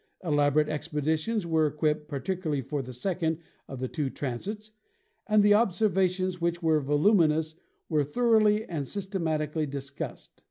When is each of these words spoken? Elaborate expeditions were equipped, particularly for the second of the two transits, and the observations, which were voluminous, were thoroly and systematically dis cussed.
Elaborate 0.23 0.67
expeditions 0.67 1.45
were 1.45 1.67
equipped, 1.67 2.07
particularly 2.07 2.63
for 2.63 2.81
the 2.81 2.91
second 2.91 3.37
of 3.67 3.79
the 3.79 3.87
two 3.87 4.09
transits, 4.09 4.71
and 5.27 5.43
the 5.43 5.53
observations, 5.53 6.41
which 6.41 6.63
were 6.63 6.81
voluminous, 6.81 7.53
were 7.87 8.03
thoroly 8.03 8.65
and 8.65 8.87
systematically 8.87 9.67
dis 9.67 9.91
cussed. 9.91 10.39